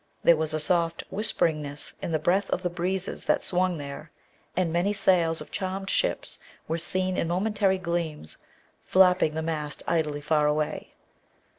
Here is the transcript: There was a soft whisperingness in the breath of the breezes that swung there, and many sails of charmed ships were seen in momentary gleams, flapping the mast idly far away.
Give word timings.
There 0.23 0.35
was 0.35 0.51
a 0.51 0.59
soft 0.59 1.03
whisperingness 1.11 1.93
in 2.01 2.11
the 2.11 2.17
breath 2.17 2.49
of 2.49 2.63
the 2.63 2.71
breezes 2.71 3.25
that 3.25 3.43
swung 3.43 3.77
there, 3.77 4.09
and 4.57 4.73
many 4.73 4.93
sails 4.93 5.41
of 5.41 5.51
charmed 5.51 5.91
ships 5.91 6.39
were 6.67 6.79
seen 6.79 7.15
in 7.17 7.27
momentary 7.27 7.77
gleams, 7.77 8.39
flapping 8.81 9.35
the 9.35 9.43
mast 9.43 9.83
idly 9.87 10.19
far 10.21 10.47
away. 10.47 10.95